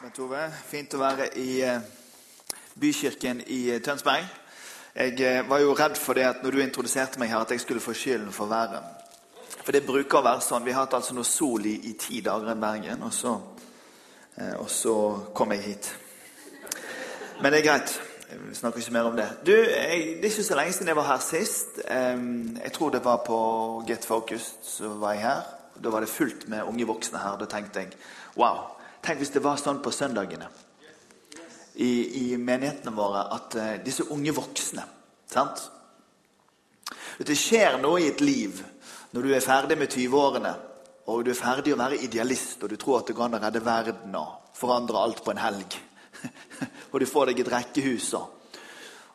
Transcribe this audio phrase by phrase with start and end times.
[0.00, 1.80] Bent Ove, fint å være i eh,
[2.80, 4.30] bykirken i eh, Tønsberg.
[4.94, 7.60] Jeg eh, var jo redd for det at når du introduserte meg her, at jeg
[7.60, 8.80] skulle få skylden for været.
[9.58, 10.64] For det bruker å være sånn.
[10.64, 13.34] Vi har hatt altså noe sol i, i ti dager i Bergen, og så,
[14.54, 14.96] og så
[15.36, 15.92] kom jeg hit.
[17.42, 17.94] Men det er greit.
[18.30, 19.28] Vi snakker ikke mer om det.
[19.44, 21.84] Du, jeg, Det er ikke så lenge siden jeg var her sist.
[21.84, 23.38] Jeg tror det var på
[23.84, 24.64] Get Focused.
[24.64, 25.46] Så var jeg her.
[25.76, 27.36] Da var det fullt med unge voksne her.
[27.36, 27.98] Da tenkte jeg
[28.40, 28.79] wow.
[29.00, 30.48] Tenk hvis det var sånn på søndagene
[31.80, 34.84] i, i menighetene våre at uh, disse unge voksne
[35.30, 35.62] sant?
[37.20, 38.60] Det skjer noe i et liv
[39.14, 40.52] når du er ferdig med 20-årene
[41.10, 44.14] og du er ferdig å være idealist og du tror at du kan redde verden
[44.18, 45.78] og forandre alt på en helg.
[46.92, 48.52] og du får deg et rekkehus og,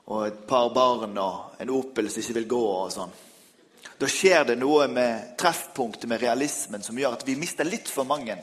[0.10, 3.16] og et par barn og en Opel som ikke vil gå og sånn.
[3.96, 8.08] Da skjer det noe med treffpunktet med realismen som gjør at vi mister litt for
[8.08, 8.36] mange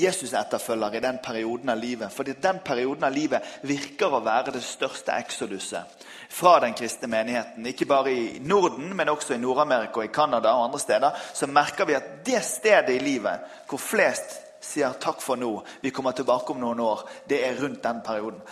[0.00, 2.12] Jesus-etterfølger i den perioden av livet.
[2.12, 7.66] Fordi den perioden av livet virker å være det største exoduset fra den kristne menigheten.
[7.66, 11.24] Ikke bare i Norden, men også i Nord-Amerika, i Canada og andre steder.
[11.34, 15.90] Så merker vi at det stedet i livet hvor flest sier takk for nå, vi
[15.90, 18.42] kommer tilbake om noen år, det er rundt den perioden.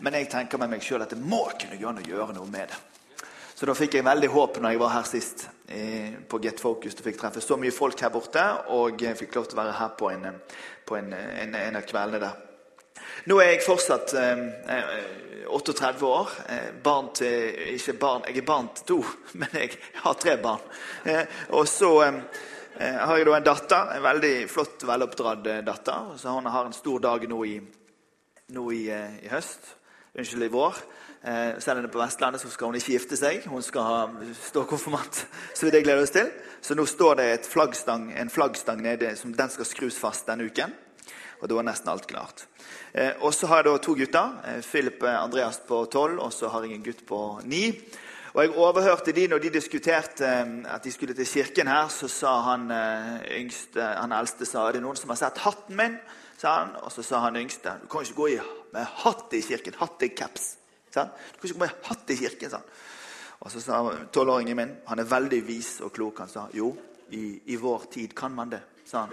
[0.00, 2.72] Men jeg tenker med meg sjøl at det må kunne an å gjøre noe med
[2.72, 2.78] det.
[3.58, 6.94] Så da fikk jeg veldig håp når jeg var her sist eh, på Get Focus.
[6.94, 9.72] Du fikk treffe så mye folk her borte, og jeg fikk lov til å være
[9.80, 10.28] her på en,
[10.86, 12.44] på en, en, en av kveldene der.
[13.26, 14.44] Nå er jeg fortsatt eh,
[15.50, 16.36] 38 år.
[16.54, 19.00] Eh, barn til, ikke barn, jeg er barn til to,
[19.42, 20.62] men jeg har tre barn.
[21.10, 22.22] Eh, og så eh,
[22.78, 26.14] har jeg da en datter, en veldig flott, veloppdratt eh, datter.
[26.14, 27.58] Så hun har en stor dag nå i,
[28.54, 28.84] nå i,
[29.26, 29.74] i høst.
[30.14, 30.78] Unnskyld, i vår.
[31.24, 33.46] Eh, selv om det er på Vestlandet, så skal hun ikke gifte seg.
[33.50, 35.24] Hun skal stå konfirmant.
[35.54, 36.30] Så det gleder vi oss til.
[36.60, 39.16] Så nå står det flaggstang, en flaggstang nede.
[39.16, 40.74] som Den skal skrus fast denne uken.
[41.40, 42.46] Og da er nesten alt klart.
[42.94, 44.36] Eh, og så har jeg da to gutter.
[44.44, 47.72] Eh, Philip Andreas på tolv, og så har jeg en gutt på ni.
[48.34, 52.08] Og jeg overhørte de når de diskuterte eh, at de skulle til kirken her, så
[52.08, 55.98] sa han eh, yngste, han eldste sa, er det noen som har sett hatten min.
[56.38, 58.38] sa han, Og så sa han yngste du kan ikke gå i
[58.72, 59.74] med hatt i kirken.
[59.78, 60.57] Hatt i caps.
[60.94, 61.16] Sant?
[61.32, 62.52] Du kan ikke komme hatt i kirken.
[62.52, 62.76] Sant?
[63.38, 63.80] Og så sa
[64.12, 66.72] tolvåringen min, han er veldig vis og klok, han sa jo,
[67.14, 68.60] i, i vår tid kan man det.
[68.84, 69.06] sa.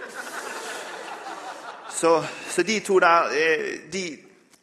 [1.96, 4.02] Så, så de to der eh, de,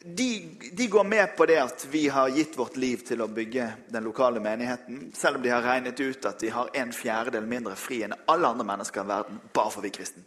[0.04, 0.28] de,
[0.72, 4.04] de, går med på det at vi har gitt vårt liv til å bygge den
[4.04, 8.02] lokale menigheten, selv om de har regnet ut at de har en fjerdedel mindre fri
[8.04, 10.22] enn alle andre mennesker i verden, bare for vi kristne.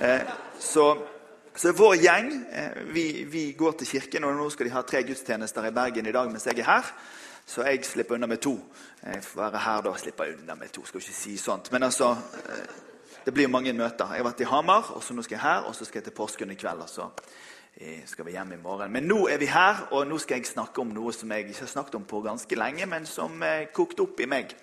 [0.00, 0.24] Eh,
[0.58, 0.88] så
[1.58, 5.00] så vår gjeng eh, vi, vi, går til kirken, og nå skal de ha tre
[5.02, 6.90] gudstjenester i Bergen i dag mens jeg er her.
[7.48, 8.52] Så jeg slipper unna med to.
[9.02, 10.84] Jeg får være her da og slipper unna med to.
[10.86, 11.72] Skal ikke si sånt.
[11.74, 14.12] Men altså, eh, det blir mange møter.
[14.14, 16.06] Jeg har vært i Hamar, og så nå skal jeg her, og så skal jeg
[16.12, 16.86] til Porsgrunn i kveld.
[16.86, 17.08] og så
[17.74, 18.94] eh, skal vi hjem i morgen.
[18.94, 21.66] Men nå er vi her, og nå skal jeg snakke om noe som jeg ikke
[21.66, 23.42] har snakket om på ganske lenge, men som
[23.74, 24.54] kokte opp i meg.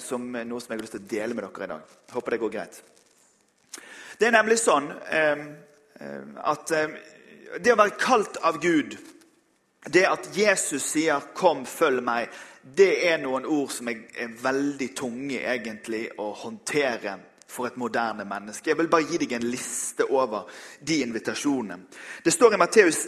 [0.00, 1.96] Som noe som jeg har lyst til å dele med dere i dag.
[2.16, 2.84] Håper det går greit.
[4.18, 4.88] Det er nemlig sånn
[6.00, 6.98] at eh,
[7.58, 8.96] det å være kalt av Gud,
[9.88, 12.28] det at Jesus sier 'kom, følg meg',
[12.76, 18.70] det er noen ord som er veldig tunge egentlig å håndtere for et moderne menneske.
[18.70, 20.50] Jeg vil bare gi deg en liste over
[20.86, 21.80] de invitasjonene.
[22.24, 23.06] Det står i Matteus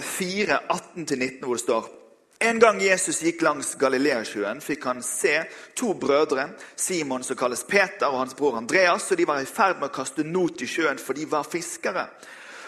[0.00, 1.99] 4, eh, 18-19, hvor det står
[2.42, 5.34] en gang Jesus gikk langs Galileasjøen, fikk han se
[5.76, 9.10] to brødre, Simon som kalles Peter, og hans bror Andreas.
[9.12, 12.06] og De var i ferd med å kaste not i sjøen, for de var fiskere.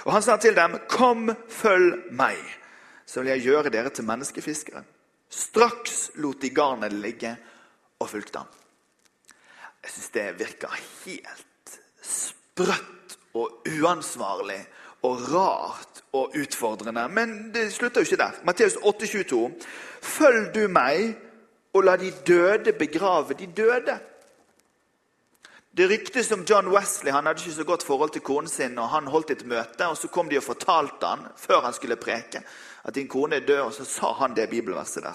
[0.04, 2.36] Og Han sa til dem, 'Kom, følg meg,
[3.06, 4.84] så vil jeg gjøre dere til menneskefiskere.'
[5.30, 7.36] Straks lot de garnet ligge
[7.98, 8.48] og fulgte ham.
[9.82, 10.68] Jeg syns det virker
[11.06, 14.66] helt sprøtt og uansvarlig
[15.02, 17.08] og rart og utfordrende.
[17.08, 18.40] Men det slutter jo ikke der.
[18.44, 19.50] Matteus 8,22.:
[20.02, 21.16] Følg du meg,
[21.72, 23.98] og la de døde begrave de døde.
[25.76, 27.12] Det ryktes om John Wesley.
[27.12, 28.78] Han hadde ikke så godt forhold til konen sin.
[28.78, 31.96] og Han holdt et møte, og så kom de og fortalte han, før han skulle
[31.96, 32.42] preke,
[32.84, 33.60] at din kone er død.
[33.60, 35.14] Og så sa han det bibelverset der.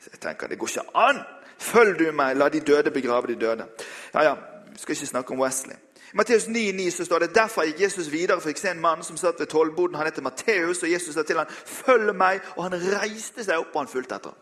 [0.00, 1.20] Så jeg tenker, Det går ikke an!
[1.58, 3.66] Følg du meg, la de døde begrave de døde.
[4.14, 4.34] Ja, ja,
[4.72, 5.74] vi skal ikke snakke om Wesley.
[6.12, 9.04] I Matteus 9,9 så står det derfor gikk Jesus videre for jeg se en mann
[9.04, 9.96] som satt ved tollboden.
[9.96, 13.74] Han heter Matteus, og Jesus sa til ham, 'Følg meg.' Og han reiste seg opp,
[13.74, 14.34] og han fulgte etter.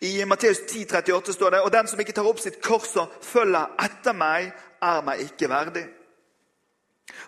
[0.00, 3.66] I Matteus 10,38 står det, 'Og den som ikke tar opp sitt kors og følger
[3.84, 4.52] etter meg,
[4.82, 5.88] er meg ikke verdig'.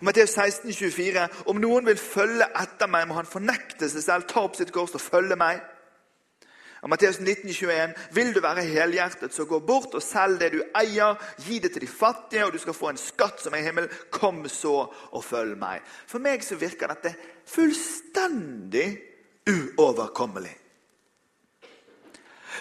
[0.01, 4.41] Matteus 16, 24, 'Om noen vil følge etter meg, må han fornekte seg selv, ta
[4.41, 5.72] opp sitt kors og følge meg.'
[6.83, 11.15] Av Matteus 19, Vil du være helhjertet, så gå bort og selg det du eier,
[11.39, 13.93] gi det til de fattige, og du skal få en skatt som er i himmelen.
[14.11, 15.87] Kom så og følg meg.
[16.11, 17.15] For meg så virker dette
[17.47, 18.89] fullstendig
[19.47, 20.57] uoverkommelig.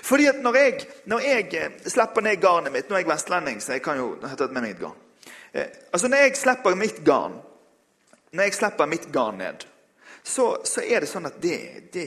[0.01, 3.59] Fordi at når jeg, når jeg eh, slipper ned garnet mitt Nå er jeg vestlending,
[3.61, 5.01] så jeg kan jo ha tatt med meg et garn.
[5.53, 7.41] Eh, altså Når jeg slipper mitt garn
[8.31, 9.65] når jeg slipper mitt garn ned,
[10.23, 12.05] så, så er det sånn at det, det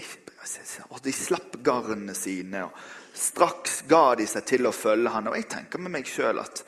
[0.90, 5.30] og De slapp garnene sine, og straks ga de seg til å følge han.
[5.30, 6.64] Og jeg tenker med meg sjøl at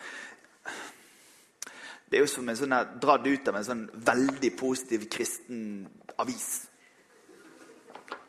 [2.06, 5.86] det er jo som en sånn dratt ut av en sånn veldig positiv kristen
[6.22, 6.68] avis.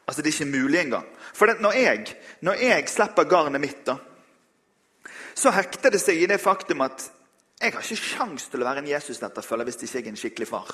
[0.07, 1.05] Altså, Det er ikke mulig engang.
[1.33, 3.97] For når jeg, når jeg slipper garnet mitt, da,
[5.37, 7.11] så hekter det seg i det faktum at
[7.61, 10.49] jeg har ikke sjans til å være en Jesus-etterfølger hvis ikke jeg er en skikkelig
[10.49, 10.73] far.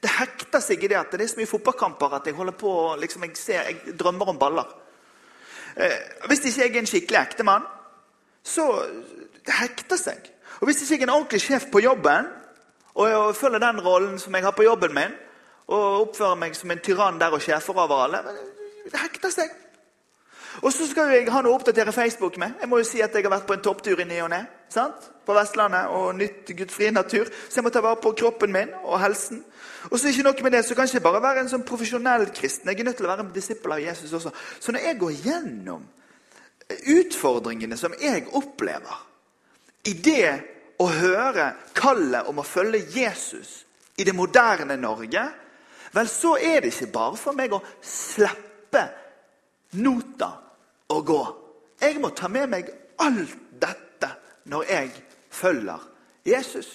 [0.00, 2.72] Det hekter seg i det at det er så mye fotballkamper at jeg holder på,
[3.00, 4.68] liksom, jeg, ser, jeg drømmer om baller.
[5.76, 7.66] Eh, hvis ikke jeg er en skikkelig ektemann,
[8.42, 8.66] så
[9.46, 10.30] det hekter seg.
[10.60, 12.28] Og Hvis ikke jeg er en ordentlig sjef på jobben,
[12.94, 15.12] og jeg følger den rollen som jeg har på jobben min,
[15.70, 18.22] og oppfører meg som en tyrann der og sjefer over alle,
[18.84, 19.52] det hekter seg.
[20.62, 22.56] Og så skal jeg ha noe å oppdatere Facebook med.
[22.60, 24.40] Jeg må jo si at jeg har vært på en topptur i ny og ne.
[25.26, 27.30] På Vestlandet og nytt gudfri natur.
[27.48, 29.44] Så jeg må ta vare på kroppen min og helsen.
[29.90, 32.28] Og så ikke noe med det, så kan jeg ikke bare være en sånn profesjonell
[32.36, 32.68] kristen.
[32.68, 34.32] Jeg er nødt til å være en disippel av Jesus også.
[34.60, 35.86] Så når jeg går gjennom
[36.94, 39.00] utfordringene som jeg opplever
[39.90, 40.32] i det
[40.80, 43.64] å høre kallet om å følge Jesus
[44.00, 45.24] i det moderne Norge,
[45.92, 48.84] vel, så er det ikke bare for meg å slippe
[49.80, 50.30] nota
[50.90, 51.20] og gå.
[51.80, 52.70] Jeg må ta med meg
[53.00, 53.49] alt
[54.50, 54.92] når jeg
[55.30, 55.84] følger
[56.26, 56.70] Jesus.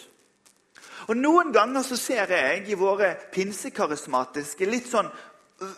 [1.09, 5.75] Og Noen ganger så ser jeg i våre pinsekarismatiske, litt sånn øh,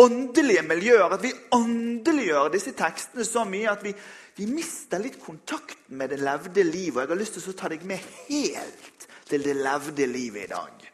[0.00, 3.92] åndelige miljøer at vi åndeliggjør disse tekstene så mye at vi,
[4.38, 7.02] vi mister litt kontakten med det levde livet.
[7.02, 10.52] Og jeg har lyst til å ta deg med helt til det levde livet i
[10.54, 10.86] dag.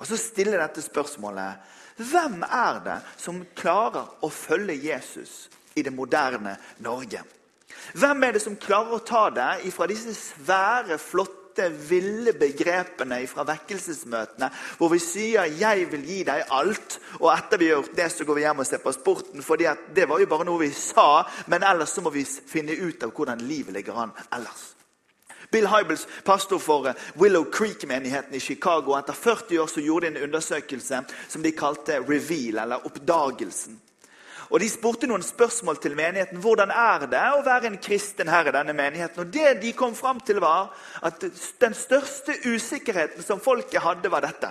[0.00, 5.92] Og så stiller dette spørsmålet Hvem er det som klarer å følge Jesus i det
[5.92, 7.20] moderne Norge?
[7.94, 13.44] Hvem er det som klarer å ta det fra disse svære, flotte ville begrepene fra
[13.48, 14.48] vekkelsesmøtene
[14.78, 18.24] hvor vi sier 'jeg vil gi deg alt', og etter vi har gjort det, så
[18.24, 19.42] går vi hjem og ser på sporten.
[19.42, 23.02] for det var jo bare noe vi sa, men ellers så må vi finne ut
[23.02, 24.74] av hvordan livet ligger an ellers.
[25.50, 30.22] Bill Hybels, pastor for Willow Creek-menigheten i Chicago, etter 40 år så gjorde de en
[30.22, 33.89] undersøkelse som de kalte 'Reveal', eller 'Oppdagelsen'.
[34.50, 36.40] Og De spurte noen spørsmål til menigheten.
[36.42, 39.22] Hvordan er det å være en kristen her i denne menigheten?
[39.22, 40.74] Og Det de kom fram til, var
[41.06, 41.22] at
[41.62, 44.50] den største usikkerheten som folket hadde, var dette.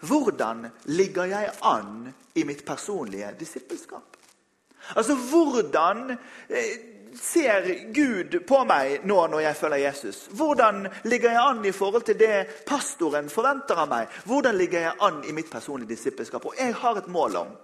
[0.00, 4.16] Hvordan ligger jeg an i mitt personlige disippelskap?
[4.96, 6.16] Altså, hvordan
[6.48, 6.70] eh,
[7.20, 10.20] ser Gud på meg nå når jeg følger Jesus?
[10.34, 14.20] Hvordan ligger jeg an i forhold til det pastoren forventer av meg?
[14.24, 16.48] Hvordan ligger jeg an i mitt personlige disippelskap?
[16.48, 17.58] Og jeg har et mål om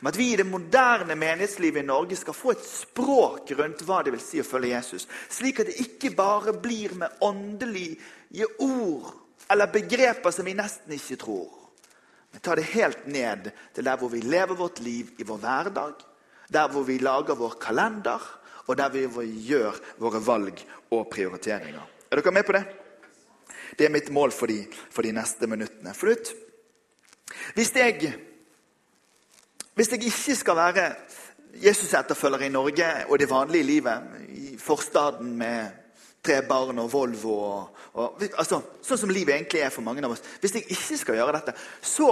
[0.00, 4.02] om at vi i det moderne menighetslivet i Norge skal få et språk rundt hva
[4.04, 5.06] det vil si å følge Jesus.
[5.32, 9.12] Slik at det ikke bare blir med åndelige ord
[9.48, 11.52] eller begreper som vi nesten ikke tror.
[12.32, 16.02] Men ta det helt ned til der hvor vi lever vårt liv i vår hverdag.
[16.52, 18.22] Der hvor vi lager vår kalender,
[18.66, 19.06] og der vi
[19.46, 20.60] gjør våre valg
[20.94, 21.86] og prioriteringer.
[22.10, 22.64] Er dere med på det?
[23.78, 24.60] Det er mitt mål for de,
[24.90, 25.94] for de neste minuttene.
[25.94, 26.34] Forut.
[27.54, 28.14] hvis jeg
[29.76, 30.84] hvis jeg ikke skal være
[31.60, 35.66] Jesus-etterfølger i Norge og det vanlige livet, i forstaden med
[36.24, 40.14] tre barn og Volvo og, og, altså, Sånn som livet egentlig er for mange av
[40.14, 40.24] oss.
[40.40, 42.08] Hvis jeg ikke skal gjøre dette, så,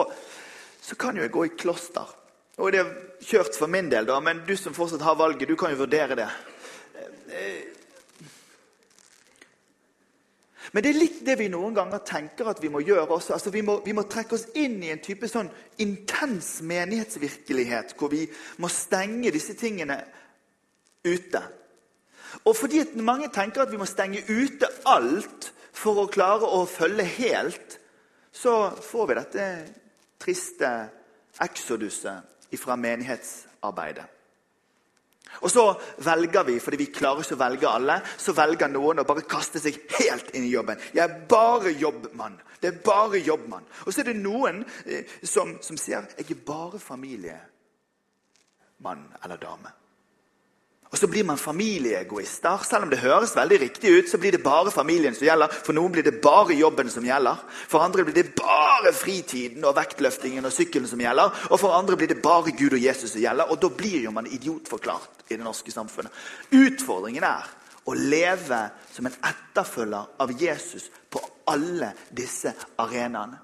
[0.83, 2.13] så kan jo jeg gå i kloster.
[2.61, 2.93] Og det er
[3.25, 6.19] kjørt for min del, da, men du som fortsatt har valget, du kan jo vurdere
[6.21, 6.29] det.
[10.75, 13.37] Men det er litt det vi noen ganger tenker at vi må gjøre også.
[13.37, 15.47] Altså, vi, må, vi, må, trekke oss inn i en type sånn
[15.83, 18.25] intens menighetsvirkelighet hvor vi
[18.59, 20.01] må stenge disse tingene
[21.07, 21.43] ute.
[22.43, 27.07] Og fordi mange tenker at vi må stenge ute alt for å klare å følge
[27.21, 27.79] helt,
[28.35, 29.49] så får vi dette
[30.27, 30.75] triste
[31.45, 34.11] eksoduset fra menighetsarbeidet.
[35.43, 35.65] Og så
[36.07, 39.59] velger vi, fordi vi klarer ikke å velge alle, så velger noen å bare kaste
[39.63, 40.79] seg helt inn i jobben.
[40.95, 42.37] Jeg er bare jobbmann.
[42.61, 43.67] Det er bare jobbmann.
[43.85, 47.43] Og så er det noen eh, som, som sier jeg er bare familiemann
[49.23, 49.71] eller dame.
[50.95, 52.61] Og så blir man familieegoister.
[52.63, 55.51] Selv om det høres veldig riktig ut, så blir det bare familien som gjelder.
[55.51, 57.41] For noen blir det bare jobben som gjelder.
[57.67, 61.35] For andre blir det bare fritiden og vektløftingen og sykkelen som gjelder.
[61.51, 63.51] Og for andre blir det bare Gud og Jesus som gjelder.
[63.51, 66.15] Og da blir jo man idiotforklart i det norske samfunnet.
[66.55, 67.51] Utfordringen er
[67.91, 68.63] å leve
[68.95, 73.43] som en etterfølger av Jesus på alle disse arenaene.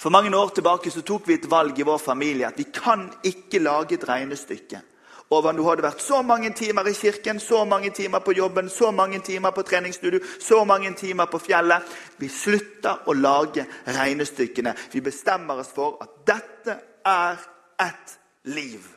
[0.00, 3.10] For mange år tilbake så tok vi et valg i vår familie at vi kan
[3.28, 4.86] ikke lage et regnestykke
[5.30, 8.90] over du hadde vært så mange timer i kirken, så mange timer på jobben, så
[8.90, 11.84] mange timer på treningsstudio, så mange timer på fjellet.
[12.16, 14.74] Vi slutter å lage regnestykkene.
[14.92, 17.44] Vi bestemmer oss for at dette er
[17.84, 18.16] et
[18.54, 18.88] liv.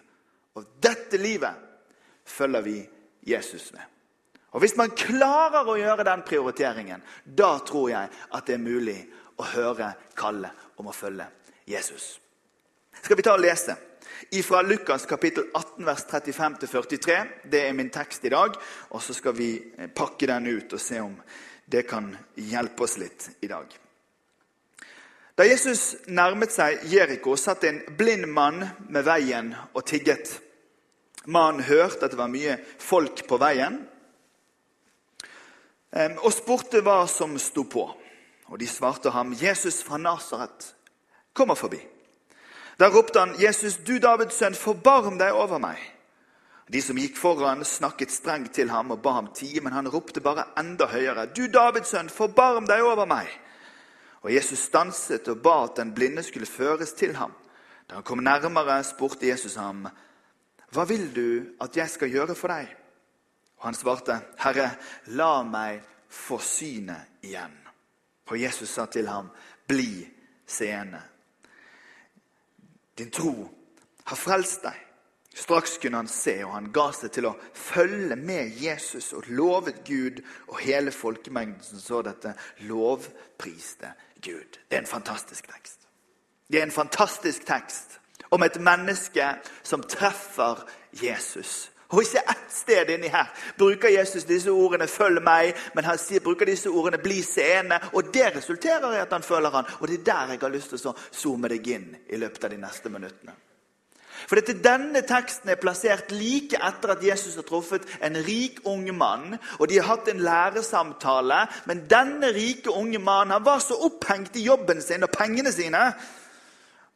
[0.56, 1.68] Og dette livet
[2.26, 2.78] følger vi
[3.28, 3.84] Jesus med.
[4.52, 9.00] Og Hvis man klarer å gjøre den prioriteringen, da tror jeg at det er mulig
[9.40, 11.28] å høre kallet om å følge
[11.68, 12.18] Jesus.
[13.02, 13.78] Skal vi ta og lese?
[14.44, 17.18] Fra Lukas kapittel 18, vers 35-43.
[17.44, 18.58] Det er min tekst i dag.
[18.90, 21.16] Og så skal vi eh, pakke den ut og se om
[21.72, 23.66] det kan hjelpe oss litt i dag.
[25.36, 28.60] Da Jesus nærmet seg Jeriko, satt en blind mann
[28.92, 30.36] med veien og tigget.
[31.26, 33.80] Mannen hørte at det var mye folk på veien,
[36.22, 37.88] og spurte hva som sto på.
[38.52, 40.76] Og De svarte ham, 'Jesus fra Nasaret
[41.34, 42.01] kommer forbi.'
[42.82, 45.82] Da ropte han, 'Jesus, du Davids sønn, forbarm deg over meg.'
[46.72, 50.22] De som gikk foran, snakket strengt til ham og ba ham tie, men han ropte
[50.24, 53.30] bare enda høyere, 'Du Davids sønn, forbarm deg over meg.'
[54.24, 57.34] Og Jesus stanset og ba at den blinde skulle føres til ham.
[57.90, 59.88] Da han kom nærmere, spurte Jesus ham,
[60.72, 62.76] 'Hva vil du at jeg skal gjøre for deg?'
[63.58, 64.72] Og han svarte, 'Herre,
[65.06, 67.62] la meg få synet igjen.'
[68.26, 69.30] Og Jesus sa til ham,
[69.68, 70.08] 'Bli
[70.48, 71.11] seende.'
[73.02, 73.50] Din tro
[74.04, 74.76] har frelst deg.
[75.34, 79.80] Straks kunne han se, og han ga seg til å følge med Jesus og lovet
[79.88, 80.20] Gud.
[80.52, 82.36] Og hele folkemengden som så dette,
[82.70, 84.60] lovpriste Gud.
[84.70, 85.88] Det er en fantastisk tekst.
[86.46, 87.98] Det er en fantastisk tekst
[88.30, 89.32] om et menneske
[89.64, 90.62] som treffer
[91.02, 91.71] Jesus.
[91.92, 96.46] Og ikke ett sted inni her bruker Jesus disse ordene 'følg meg', men han bruker
[96.46, 97.90] disse ordene 'bli seende'.
[97.94, 99.66] Og det resulterer i at han følger han.
[99.80, 102.50] Og det er der jeg har lyst til å zoome deg inn i løpet av
[102.50, 103.34] de neste minuttene.
[104.28, 108.98] For dette, Denne teksten er plassert like etter at Jesus har truffet en rik ung
[108.98, 109.38] mann.
[109.60, 114.46] og De har hatt en læresamtale, men denne rike unge mannen var så opphengt i
[114.46, 115.94] jobben sin og pengene sine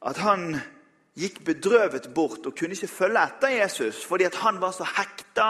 [0.06, 0.62] at han
[1.16, 5.50] gikk bedrøvet bort og kunne ikke følge etter Jesus fordi han var så hekta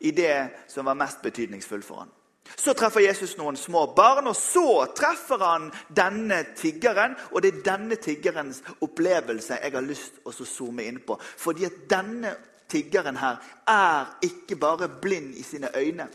[0.00, 2.12] i det som var mest betydningsfullt for han.
[2.56, 7.16] Så treffer Jesus noen små barn, og så treffer han denne tiggeren.
[7.32, 11.18] Og det er denne tiggerens opplevelse jeg har lyst til å zoome inn på.
[11.20, 12.32] Fordi at denne
[12.72, 16.08] tiggeren her er ikke bare blind i sine øyne.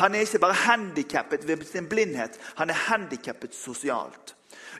[0.00, 4.34] Han er ikke bare handikappet ved sin blindhet, han er handikappet sosialt.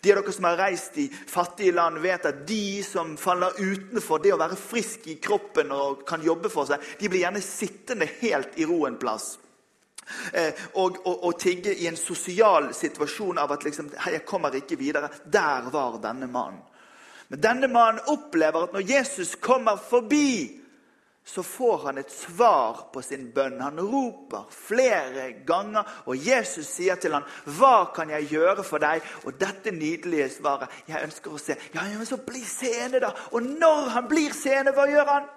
[0.05, 4.21] De av dere som har reist i fattige land, vet at de som faller utenfor
[4.21, 8.09] det å være frisk i kroppen og kan jobbe for seg, de blir gjerne sittende
[8.21, 9.39] helt i ro en plass.
[10.33, 15.09] Eh, og, og, tigge i en sosial situasjon av at liksom, 'Jeg kommer ikke videre.'
[15.25, 16.61] Der var denne mannen.
[17.29, 20.61] Men denne mannen opplever at når Jesus kommer forbi,
[21.25, 23.61] så får han et svar på sin bønn.
[23.61, 29.03] Han roper flere ganger, og Jesus sier til ham, 'Hva kan jeg gjøre for deg?'
[29.25, 31.57] Og dette nydelige svaret Jeg ønsker å se.
[31.75, 33.11] Ja, men så bli seende, da!
[33.33, 35.29] Og når han blir seende, hva gjør han?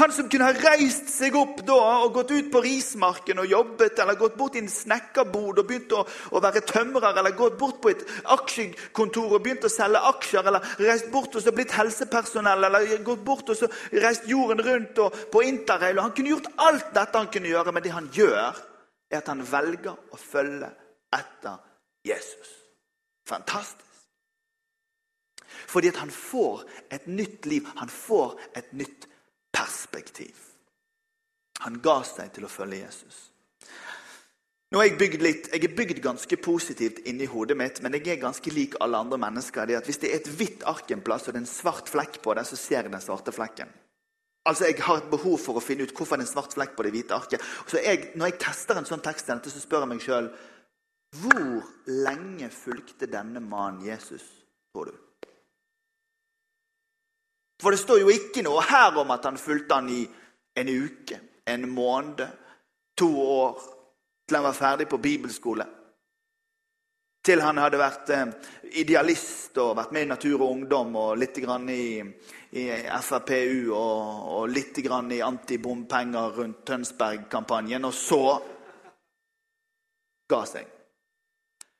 [0.00, 3.98] Han som kunne ha reist seg opp da og gått ut på rismarken og jobbet,
[4.02, 7.80] eller gått bort i en snekkerbod og begynt å, å, være tømrer, eller gått bort
[7.82, 12.66] på et aksjekontor og begynt å selge aksjer, eller reist bort og så blitt helsepersonell,
[12.68, 16.02] eller gått bort og så reist jorden rundt og på interrail.
[16.02, 18.64] Han kunne gjort alt dette han kunne gjøre, men det han gjør,
[19.10, 20.70] er at han velger å følge
[21.16, 21.62] etter
[22.06, 22.56] Jesus.
[23.26, 23.86] Fantastisk.
[25.70, 27.66] Fordi at han får et nytt liv.
[27.76, 29.06] Han får et nytt
[29.60, 30.46] perspektiv.
[31.60, 33.26] Han ga seg til å følge Jesus.
[34.70, 38.06] Nå er Jeg bygd litt, jeg er bygd ganske positivt inni hodet mitt, men jeg
[38.06, 39.66] er ganske lik alle andre mennesker.
[39.66, 42.20] Det Hvis det er et hvitt ark en plass og det er en svart flekk
[42.22, 43.68] på det, så ser jeg den svarte flekken.
[44.46, 46.76] Altså, Jeg har et behov for å finne ut hvorfor det er en svart flekk
[46.76, 47.42] på det hvite arket.
[47.66, 50.30] Så jeg, Når jeg tester en sånn tekst, så spør jeg meg sjøl
[51.10, 54.22] hvor lenge fulgte denne mannen Jesus,
[54.72, 55.09] tror du?
[57.60, 60.04] For det står jo ikke noe her om at han fulgte han i
[60.60, 62.24] en uke, en måned,
[62.96, 63.60] to år,
[64.28, 65.66] til han var ferdig på bibelskole.
[67.24, 68.30] Til han hadde vært eh,
[68.80, 72.00] idealist og vært med i Natur og Ungdom og litt i,
[72.56, 72.64] i
[72.96, 77.84] FrPU og, og litt i antibompenger rundt Tønsberg-kampanjen.
[77.84, 78.22] Og så
[80.30, 80.79] ga seg.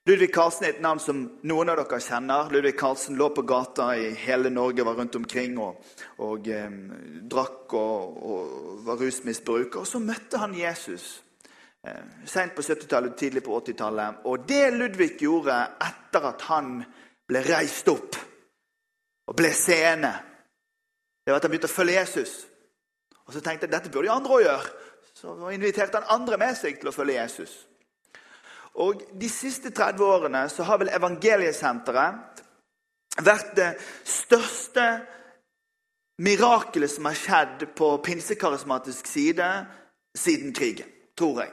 [0.09, 2.49] Ludvig Karlsen er et navn som noen av dere kjenner.
[2.49, 5.83] Ludvig Karlsen lå på gata i hele Norge, var rundt omkring og,
[6.25, 6.73] og eh,
[7.29, 8.55] drakk og, og,
[8.87, 9.83] var rusmisbruker.
[9.83, 11.21] Og så møtte han Jesus
[11.85, 14.25] eh, seint på 70-tallet, tidlig på 80-tallet.
[14.25, 16.79] Og det Ludvig gjorde etter at han
[17.29, 18.17] ble reist opp
[19.29, 20.17] og ble seende,
[21.21, 22.39] det var at han begynte å følge Jesus.
[23.29, 24.79] Og så tenkte jeg dette burde jo andre òg gjøre.
[25.13, 27.67] Så inviterte han andre med seg til å følge Jesus.
[28.81, 32.45] Og De siste 30 årene så har vel Evangeliesenteret
[33.21, 33.71] vært det
[34.09, 34.85] største
[36.25, 39.49] mirakelet som har skjedd på pinsekarismatisk side
[40.17, 41.51] siden krigen, tror jeg.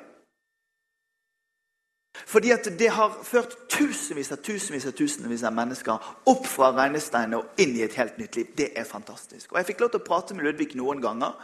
[2.27, 7.37] Fordi at det har ført tusenvis av tusenvis av tusenvis av mennesker opp fra regnesteinene
[7.37, 8.53] og inn i et helt nytt liv.
[8.57, 9.51] Det er fantastisk.
[9.51, 11.35] Og Jeg fikk lov til å prate med Ludvig noen ganger.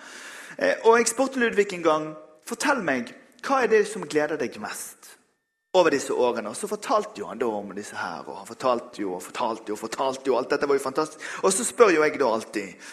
[0.58, 2.08] Eh, og jeg spurte Ludvig en gang
[2.48, 3.14] fortell meg,
[3.46, 5.14] hva er det som gleder deg mest
[5.74, 6.50] over disse årene.
[6.50, 9.72] Og så fortalte jo han da om disse her, og han fortalte jo og fortalte
[9.72, 9.78] jo.
[9.78, 11.26] og fortalte jo, Alt dette var jo fantastisk.
[11.44, 12.92] Og så spør jo jeg da alltid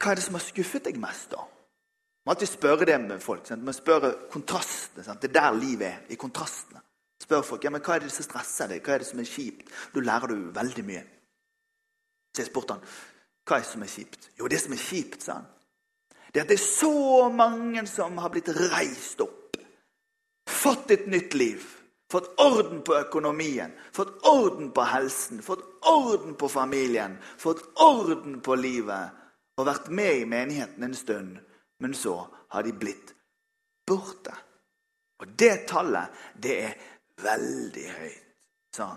[0.00, 1.42] hva er det som har skuffet deg mest, da?
[2.24, 3.44] Man alltid spørre det med folk.
[3.44, 3.64] Sant?
[3.64, 5.04] Man spør kontrastene.
[5.04, 5.20] Sant?
[5.20, 5.98] Det er der livet er.
[6.08, 6.80] I kontrastene.
[7.20, 9.28] Spør folk ja, men hva er det som stresser deg, hva er det som er
[9.28, 9.72] kjipt.
[9.92, 11.02] Da lærer du veldig mye.
[12.32, 12.84] Så jeg spurte han
[13.48, 14.30] hva er det som er kjipt.
[14.38, 15.48] Jo, det som er kjipt, sa han,
[16.30, 19.56] det er at det er så mange som har blitt reist opp,
[20.46, 21.64] fått et nytt liv
[22.10, 28.56] Fått orden på økonomien, fått orden på helsen, fått orden på familien, fått orden på
[28.58, 29.14] livet
[29.56, 31.38] og vært med i menigheten en stund.
[31.80, 32.16] Men så
[32.48, 33.14] har de blitt
[33.86, 34.34] borte.
[35.22, 36.74] Og det tallet, det er
[37.22, 38.26] veldig høyt,
[38.74, 38.90] sa.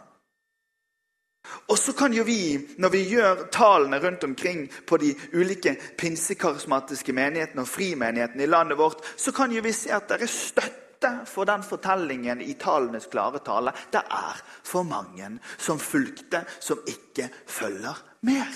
[1.67, 7.13] Og så kan jo vi, når vi gjør tallene rundt omkring på de ulike pinsekarismatiske
[7.13, 10.82] menighetene og frimenighetene i landet vårt, så kan jo vi se at det er støtte
[11.03, 13.73] støtte for den fortellingen i tallenes klare tale.
[13.91, 18.53] Det er for mange som fulgte, som ikke følger mer.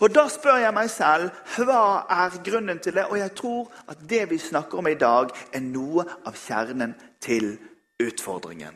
[0.00, 3.06] Og Da spør jeg meg selv hva er grunnen til det.
[3.10, 7.58] Og jeg tror at det vi snakker om i dag, er noe av kjernen til
[8.00, 8.74] utfordringen.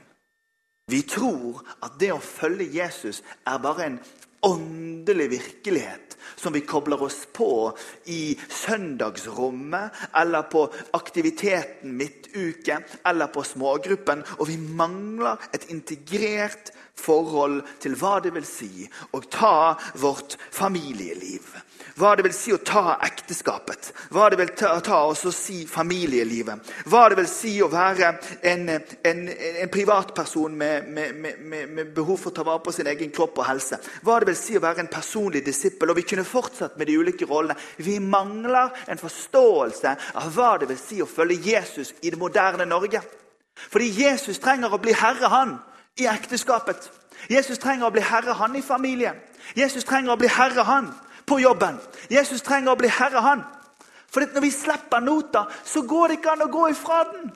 [0.87, 3.99] Vi tror at det å følge Jesus er bare en
[4.47, 10.65] åndelig virkelighet som vi kobler oss på i søndagsrommet eller på
[10.97, 14.25] aktiviteten midtuke eller på smågruppen.
[14.39, 21.45] Og vi mangler et integrert forhold til hva det vil si å ta vårt familieliv.
[22.01, 26.71] Hva det vil si å ta ekteskapet, hva det vil ta, ta å si familielivet.
[26.89, 28.15] Hva det vil si å være
[28.49, 32.89] en, en, en privatperson med, med, med, med, behov for å ta vare på sin
[32.89, 33.81] egen kropp og helse.
[34.07, 35.93] Hva det vil si å være en personlig disippel.
[35.93, 37.59] Og vi kunne fortsatt med de ulike rollene.
[37.77, 42.65] Vi mangler en forståelse av hva det vil si å følge Jesus i det moderne
[42.71, 43.03] Norge.
[43.69, 45.59] Fordi Jesus trenger å bli herre, han
[46.01, 46.89] i ekteskapet.
[47.29, 49.21] Jesus trenger å bli herre, han i familien.
[49.59, 50.89] Jesus trenger å bli herre, han
[51.31, 51.79] på jobben.
[52.11, 53.47] Jesus trenger å bli herre, han.
[54.11, 57.31] For når vi slipper nota, så går det ikke an å gå ifra den.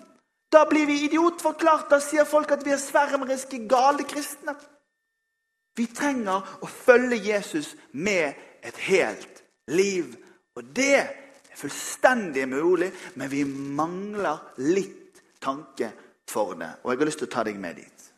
[0.51, 1.89] Da blir vi idiotforklart.
[1.91, 4.57] Da sier folk at vi er svermeriske, gale kristne.
[5.75, 10.15] Vi trenger å følge Jesus med et helt liv.
[10.55, 11.11] Og det er
[11.59, 15.91] fullstendig mulig, men vi mangler litt tanke
[16.31, 16.71] for det.
[16.83, 18.11] Og jeg har lyst til å ta deg med dit.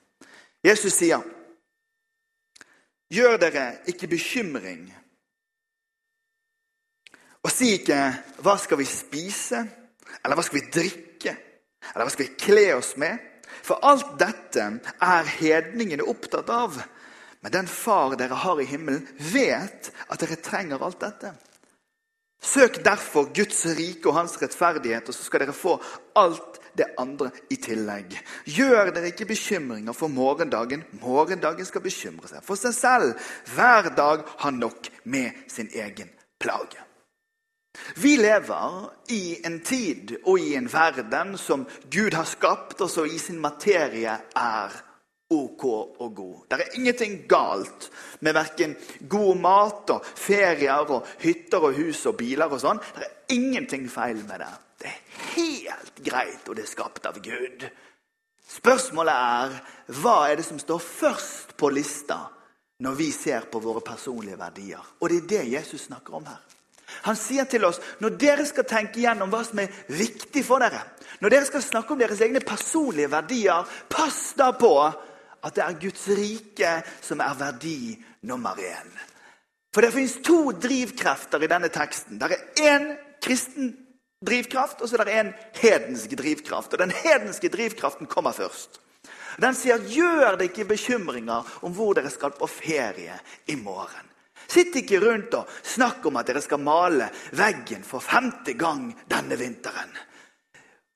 [0.64, 1.20] Jesus sier,
[3.12, 5.05] 'Gjør dere ikke bekymring.'
[7.46, 8.00] Og si ikke
[8.42, 9.62] 'Hva skal vi spise?'
[10.24, 11.36] eller 'Hva skal vi drikke?'
[11.94, 13.18] eller 'Hva skal vi kle oss med?'
[13.62, 16.82] For alt dette er hedningene opptatt av.
[17.42, 21.32] Men den far dere har i himmelen, vet at dere trenger alt dette.
[22.42, 25.76] Søk derfor Guds rike og hans rettferdighet, og så skal dere få
[26.14, 28.18] alt det andre i tillegg.
[28.44, 30.84] Gjør dere ikke bekymringer for morgendagen.
[31.00, 33.30] Morgendagen skal bekymre seg for seg selv.
[33.54, 36.85] Hver dag har nok med sin egen plage.
[37.96, 43.06] Vi lever i en tid og i en verden som Gud har skapt, og som
[43.06, 44.76] i sin materie er
[45.30, 46.36] ok og god.
[46.50, 48.76] Det er ingenting galt med verken
[49.08, 52.82] god mat og ferier og hytter og hus og biler og sånn.
[52.94, 54.52] Det er ingenting feil med det.
[54.78, 57.66] Det er helt greit, og det er skapt av Gud.
[58.46, 59.56] Spørsmålet er
[59.98, 62.20] hva er det som står først på lista
[62.84, 64.84] når vi ser på våre personlige verdier?
[65.00, 66.42] Og det er det Jesus snakker om her.
[67.08, 70.82] Han sier til oss når dere skal tenke gjennom hva som er viktig for dere,
[71.20, 75.80] når dere skal snakke om deres egne personlige verdier, pass da på at det er
[75.80, 76.72] Guds rike
[77.04, 77.96] som er verdi
[78.26, 78.90] nummer én.
[79.74, 82.18] For det fins to drivkrefter i denne teksten.
[82.18, 82.86] Det er én
[83.22, 83.74] kristen
[84.24, 86.72] drivkraft, og så er det en hedensk drivkraft.
[86.72, 88.80] Og den hedenske drivkraften kommer først.
[89.36, 94.05] Den sier 'gjør deg ikke bekymringer om hvor dere skal på ferie i morgen'.
[94.46, 99.38] Sitt ikke rundt og snakk om at dere skal male veggen for femte gang denne
[99.38, 99.90] vinteren.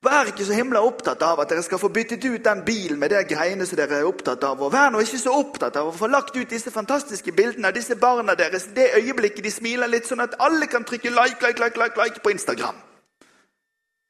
[0.01, 3.11] Vær ikke så himla opptatt av at dere skal få byttet ut den bilen med
[3.13, 4.63] det greiene som dere er opptatt av.
[4.65, 7.75] Og vær nå ikke så opptatt av å få lagt ut disse fantastiske bildene av
[7.77, 11.61] disse barna deres det øyeblikket de smiler litt, sånn at alle kan trykke like, like,
[11.61, 12.79] like, like, like på Instagram.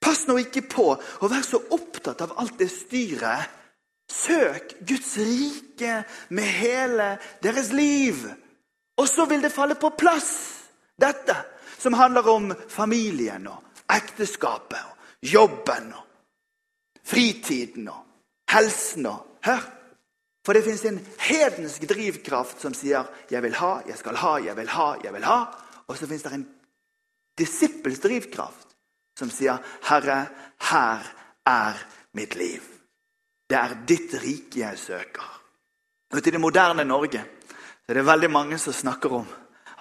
[0.01, 3.59] Pass nå ikke på å være så opptatt av alt det styret.
[4.11, 8.23] Søk Guds rike med hele deres liv.
[9.01, 10.31] Og så vil det falle på plass,
[11.01, 11.35] dette
[11.81, 16.05] som handler om familien og ekteskapet, og jobben og
[17.03, 18.01] fritiden og
[18.53, 19.61] helsen og Hør!
[20.45, 24.55] For det fins en hedensk drivkraft som sier 'jeg vil ha, jeg skal ha, jeg
[24.57, 25.45] vil ha', jeg vil ha.
[25.87, 26.47] Og så fins det en
[27.37, 28.67] disippels drivkraft
[29.17, 31.13] som sier, 'Herre, her
[31.45, 31.73] er
[32.13, 32.69] mitt liv'.
[33.49, 35.41] Det er ditt rike jeg søker.
[36.11, 37.25] Og i det moderne Norge
[37.91, 39.25] så er det veldig mange som snakker om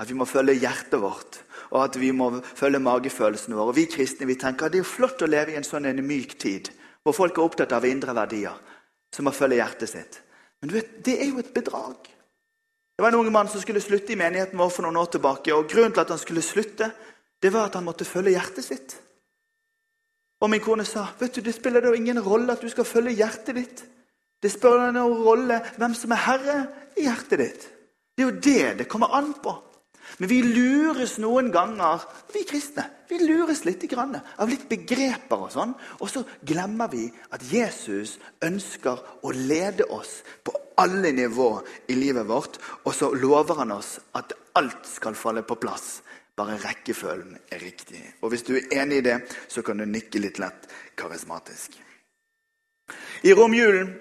[0.02, 1.36] at vi må følge hjertet vårt,
[1.70, 3.68] og at vi må følge magefølelsen vår.
[3.70, 6.02] Og Vi kristne vi tenker at det er flott å leve i en sånn en
[6.02, 6.72] myk tid,
[7.06, 8.58] hvor folk er opptatt av indre verdier,
[9.14, 10.18] som må følge hjertet sitt.
[10.58, 12.10] Men du vet, det er jo et bedrag.
[12.10, 15.54] Det var en ung mann som skulle slutte i menigheten vår for noen år tilbake.
[15.54, 16.90] og Grunnen til at han skulle slutte,
[17.38, 19.00] det var at han måtte følge hjertet sitt.
[20.42, 23.20] Og min kone sa vet du, det spiller da ingen rolle at du skal følge
[23.22, 23.88] hjertet ditt.
[24.42, 26.64] Det spiller noen rolle hvem som er herre
[26.98, 27.74] i hjertet ditt.
[28.14, 29.56] Det er jo det det kommer an på.
[30.18, 32.02] Men vi lures noen ganger,
[32.34, 35.74] vi kristne, vi lures litt grann, av litt begreper og sånn.
[36.02, 41.50] Og så glemmer vi at Jesus ønsker å lede oss på alle nivå
[41.92, 42.58] i livet vårt.
[42.84, 46.00] Og så lover han oss at alt skal falle på plass
[46.40, 48.00] bare rekkefølgen er riktig.
[48.22, 49.18] Og hvis du er enig i det,
[49.48, 51.76] så kan du nikke litt lett karismatisk.
[53.28, 53.92] I romjulen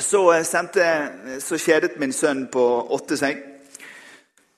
[0.00, 1.08] så, sendte,
[1.40, 2.62] så kjedet min sønn på
[2.96, 3.42] åtte seg.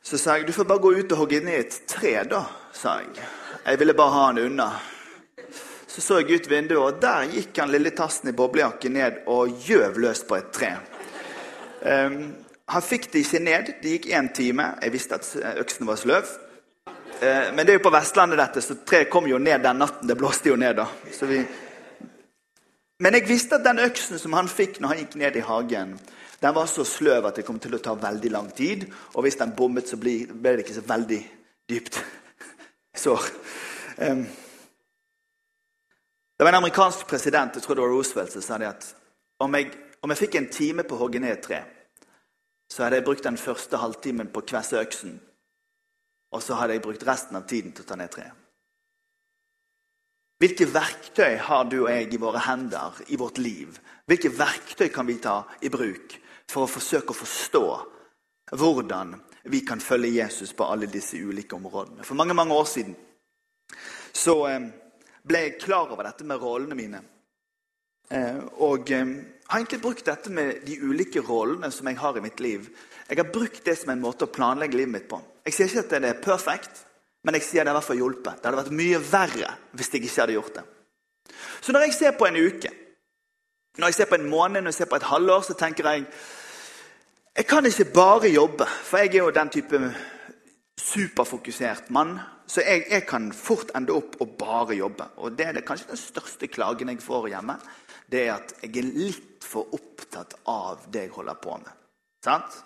[0.04, 2.44] Så sa jeg du får bare gå ut og hogge ned et tre, da.
[2.72, 3.24] sa Jeg
[3.64, 4.72] Jeg ville bare ha han unna.
[5.88, 9.58] Så så jeg ut vinduet, og der gikk han lille tassen i boblejakke ned og
[9.64, 10.72] gjøv løs på et tre.
[11.80, 12.34] Um,
[12.66, 13.74] han fikk det ikke ned.
[13.82, 14.74] Det gikk én time.
[14.82, 16.28] Jeg visste at øksen var sløv.
[17.22, 20.08] Uh, men det er jo på Vestlandet, dette, så treet kom jo ned den natten.
[20.08, 20.86] Det blåste jo ned da.
[21.12, 21.44] Så Vi...
[23.04, 25.92] Men jeg visste at den øksen som han fikk når han gikk ned i hagen,
[26.40, 28.86] den var så sløv at det kom til å ta veldig lang tid.
[29.14, 31.20] Og hvis den bommet, så ble det ikke så veldig
[31.70, 32.00] dypt
[33.04, 33.28] sår.
[34.00, 34.24] Um...
[36.34, 38.88] Det var en amerikansk president jeg tror det var Roosevelt, som sa det at
[39.44, 39.68] om jeg,
[40.02, 41.60] om jeg fikk en time på å hogge ned et tre,
[42.66, 45.14] så hadde jeg brukt den første halvtimen på å kvesse øksen
[46.34, 48.43] og så hadde jeg brukt resten av tiden til å ta ned treet.
[50.44, 53.78] Hvilke verktøy har du og jeg i våre hender i vårt liv?
[54.04, 56.18] Hvilke verktøy kan vi ta i bruk
[56.52, 57.62] for å forsøke å forstå
[58.52, 59.14] hvordan
[59.48, 62.04] vi kan følge Jesus på alle disse ulike områdene?
[62.04, 62.92] For mange mange år siden
[64.12, 64.68] så eh,
[65.24, 67.00] ble jeg klar over dette med rollene mine.
[68.12, 69.16] Eh, og eh,
[69.48, 72.68] har egentlig brukt dette med de ulike rollene som jeg har i mitt liv.
[73.08, 75.24] Jeg har brukt det som en måte å planlegge livet mitt på.
[75.48, 76.84] Jeg sier ikke at det er perfekt,
[77.24, 78.38] men jeg sier det har i hvert fall hjulpet.
[78.38, 80.64] Det hadde vært mye verre hvis jeg ikke hadde gjort det.
[81.64, 82.72] Så når jeg ser på en uke,
[83.78, 86.04] når jeg ser på en måned, når jeg ser på et halvår, så tenker jeg
[87.34, 89.78] jeg kan ikke bare jobbe, for jeg er jo den type
[90.78, 92.20] superfokusert mann.
[92.46, 95.08] Så jeg, jeg kan fort ende opp og bare jobbe.
[95.16, 97.56] Og det er det, kanskje den største klagen jeg får hjemme.
[98.06, 101.72] Det er at jeg er litt for opptatt av det jeg holder på med.
[102.24, 102.60] Sant?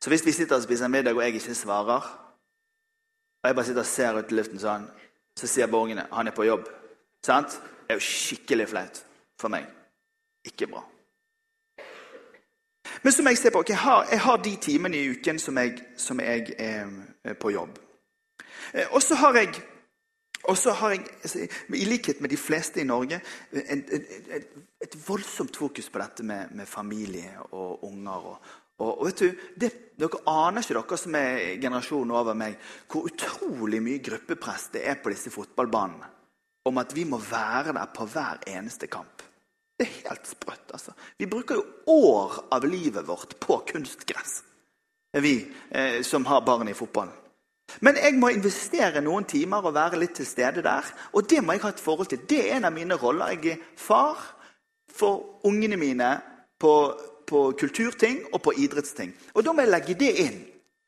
[0.00, 2.08] Så hvis vi sitter og spiser middag, og jeg ikke svarer,
[3.44, 4.84] og jeg bare sitter og ser ut i luften sånn,
[5.36, 6.64] så sier borgerne han er på jobb.
[7.24, 7.58] Sant?
[7.84, 9.00] Det er jo skikkelig flaut
[9.36, 9.66] for meg.
[10.48, 10.80] Ikke bra.
[13.02, 15.38] Men så må jeg se på okay, jeg har, jeg har de timene i uken
[15.38, 17.76] som jeg, som jeg er på jobb.
[18.72, 19.52] Eh, og så har jeg
[20.44, 23.20] har jeg, altså, i likhet med de fleste i Norge,
[23.52, 24.48] et, et,
[24.80, 28.36] et voldsomt fokus på dette med, med familie og unger og,
[28.82, 32.56] og, og vet du, det, Dere aner ikke, dere som er generasjonen over meg,
[32.90, 36.08] hvor utrolig mye gruppepress det er på disse fotballbanene
[36.64, 39.22] om at vi må være der på hver eneste kamp.
[39.78, 40.70] Det er helt sprøtt.
[40.72, 40.94] altså.
[41.18, 44.42] Vi bruker jo år av livet vårt på kunstgress,
[45.20, 45.34] vi
[45.70, 47.12] eh, som har barn i fotballen.
[47.80, 50.84] Men jeg må investere noen timer og være litt til stede der.
[51.12, 52.20] Og det må jeg ha et forhold til.
[52.28, 53.32] Det er en av mine roller.
[53.34, 54.20] Jeg er far
[54.92, 56.10] for ungene mine
[56.60, 56.74] på
[57.26, 59.14] på kulturting og på idrettsting.
[59.34, 60.40] Og da må jeg legge det inn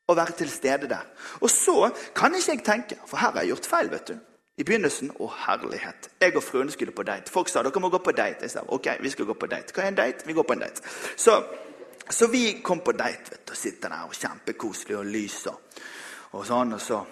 [0.07, 1.05] og være til stede der.
[1.41, 4.17] Og så kan ikke jeg tenke For her har jeg gjort feil, vet du.
[4.57, 6.09] I begynnelsen å herlighet.
[6.21, 7.33] Jeg og fruen skulle på date.
[7.33, 8.47] Folk sa dere må gå på date.
[8.47, 9.75] Jeg sa ok, vi skal gå på date.
[9.75, 10.25] Hva er en date?
[10.27, 10.85] Vi går på en date.
[11.17, 11.35] Så,
[12.09, 15.61] så vi kom på date vet du, og sitter der og kjempekoselig og lyser.
[16.33, 17.03] Og sånn, og så,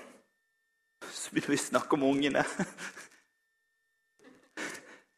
[1.05, 2.45] så vi snakker snakke om ungene.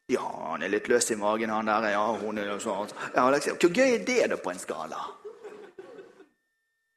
[0.06, 1.88] Ja, han er litt løs i magen, han der.
[1.96, 2.92] Ja, hun er sånn.
[3.14, 5.00] Ja, Hvor gøy er det da på en skala?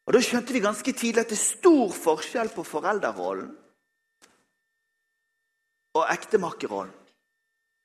[0.06, 3.52] Og Da skjønte vi ganske tidlig at det er stor forskjell på foreldrerollen
[5.93, 6.95] og ektemakerrollen.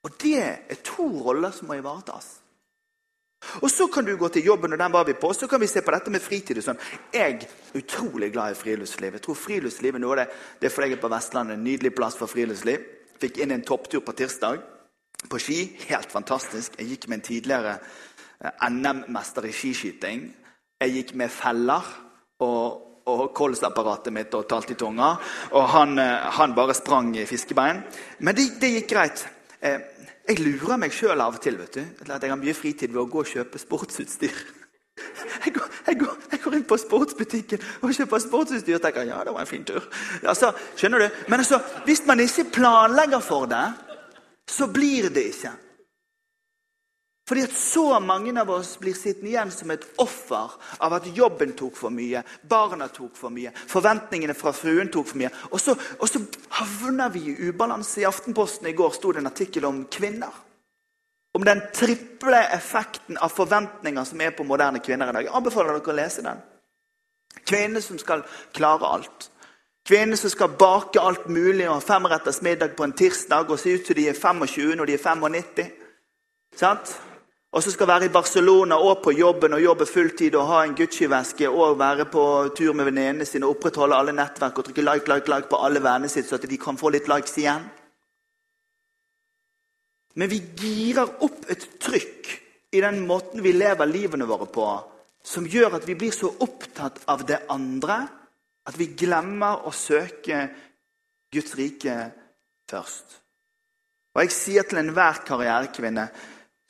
[0.04, 2.40] Og det er to roller som må ivaretas.
[3.62, 5.66] Og Så kan du gå til jobben, og den var vi på, så kan vi
[5.66, 6.58] se på dette med fritid.
[6.58, 6.80] og sånn.
[7.12, 9.12] Jeg er utrolig glad i friluftsliv.
[9.12, 11.54] Jeg tror friluftsliv er noe av det, det er fordi jeg er på Vestlandet.
[11.54, 12.80] En nydelig plass for friluftsliv.
[13.20, 14.73] Fikk inn en topptur på tirsdag
[15.28, 15.58] på ski.
[15.88, 16.78] Helt fantastisk.
[16.78, 17.76] Jeg gikk med en tidligere
[18.40, 20.26] eh, NM-mester i skiskyting.
[20.80, 21.86] Jeg gikk med feller
[22.44, 25.14] og, og kolsapparatet mitt og talte i tunga.
[25.52, 27.82] Og han, eh, han bare sprang i fiskebein.
[28.20, 29.26] Men det, det gikk greit.
[29.64, 29.80] Eh,
[30.24, 33.02] jeg lurer meg sjøl av og til vet du, at jeg har mye fritid ved
[33.02, 34.44] å gå og kjøpe sportsutstyr.
[35.44, 39.18] Jeg går, jeg, går, jeg går, inn på sportsbutikken og kjøper sportsutstyr og tenker ja,
[39.26, 39.82] det var en fin tur.
[40.22, 41.16] Altså, skjønner du?
[41.28, 43.64] Men altså, hvis man ikke planlegger for det,
[44.54, 45.52] så blir det ikke.
[47.28, 51.54] Fordi at så mange av oss blir sittende igjen som et offer av at jobben
[51.56, 55.30] tok for mye, barna tok for mye, forventningene fra fruen tok for mye.
[55.48, 56.20] Og så, og så
[56.58, 58.02] havner vi i ubalanse.
[58.02, 60.36] I Aftenposten i går sto det en artikkel om kvinner.
[61.34, 65.24] Om den triple effekten av forventninger som er på moderne kvinner i dag.
[65.24, 66.44] Jeg anbefaler dere å lese den.
[67.48, 68.22] Kvinner som skal
[68.54, 69.30] klare alt.
[69.84, 73.74] Kvinner som skal bake alt mulig og ha femretters middag på en tirsdag og se
[73.74, 75.66] ut som de er 25 når de er 95.
[76.56, 76.94] Sant?
[77.54, 80.74] og så skal være i Barcelona og på jobben og jobbe fulltid og ha en
[80.74, 82.24] Gucci-veske og være på
[82.56, 85.82] tur med venninnene sine og opprettholde alle nettverk og trykke like, like, like på alle
[85.82, 87.68] vennene sine, så at de kan få litt likes igjen.
[90.18, 92.32] Men vi girer opp et trykk
[92.74, 94.66] i den måten vi lever livene våre på,
[95.22, 98.00] som gjør at vi blir så opptatt av det andre
[98.64, 100.46] at vi glemmer å søke
[101.34, 101.98] Guds rike
[102.70, 103.20] først.
[104.14, 106.08] Og Jeg sier til enhver karrierekvinne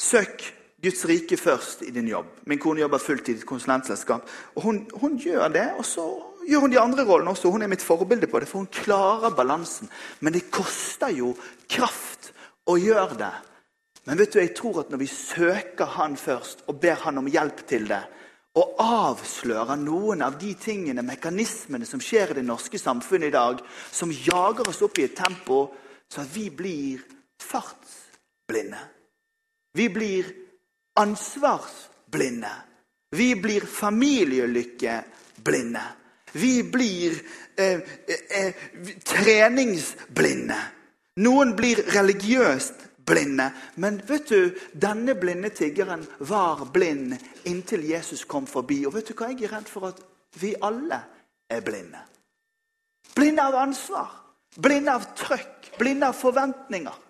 [0.01, 0.45] søk
[0.85, 2.27] Guds rike først i din jobb.
[2.49, 4.29] Min kone jobber fulltid i et konsulentselskap.
[4.55, 6.05] og hun, hun, gjør det, og så
[6.49, 7.51] gjør hun de andre rollene også.
[7.51, 9.89] Hun er mitt forbilde på det, for hun klarer balansen.
[10.21, 11.35] Men det koster jo
[11.69, 12.33] kraft
[12.69, 13.33] å gjøre det.
[14.05, 17.31] Men vet du, jeg tror at når vi søker Han først og ber Han om
[17.33, 18.03] hjelp til det,
[18.55, 23.59] og avsløre noen av de tingene, mekanismene som skjer i det norske samfunnet i dag,
[23.91, 25.75] som jager oss opp i et tempo
[26.09, 26.99] så at vi blir
[27.43, 28.79] fartsblinde.
[29.75, 30.25] Vi blir
[31.01, 32.51] ansvarsblinde.
[33.11, 35.83] Vi blir familielykkeblinde.
[36.33, 37.23] Vi blir
[37.57, 38.55] eh, eh, eh,
[39.05, 40.57] treningsblinde.
[41.17, 42.75] Noen blir religiøst
[43.07, 43.51] blinde.
[43.75, 48.85] Men vet du, denne blinde tiggeren var blind inntil Jesus kom forbi.
[48.87, 49.93] Og vet du hva jeg er redd for?
[49.93, 50.03] At
[50.41, 51.01] vi alle
[51.51, 52.01] er blinde.
[53.15, 54.09] Blinde av ansvar,
[54.57, 57.03] blinde av trøkk, blinde av forventninger.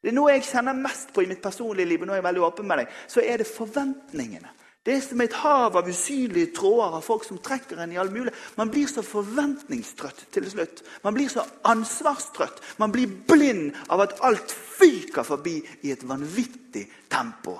[0.00, 2.28] Det er noe jeg kjenner mest på i mitt personlige liv, og nå er jeg
[2.30, 4.54] veldig åpen med deg, så er det forventningene.
[4.86, 8.08] Det er som et hav av usynlige tråder av folk som trekker en i all
[8.12, 8.32] mulig.
[8.56, 10.80] Man blir så forventningstrøtt til slutt.
[11.04, 12.62] Man blir så ansvarstrøtt.
[12.80, 17.58] Man blir blind av at alt fyker forbi i et vanvittig tempo.